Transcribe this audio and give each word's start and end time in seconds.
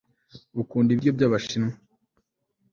ukunda 0.61 0.89
ibiryo 0.91 1.11
by'abashinwa 1.17 1.73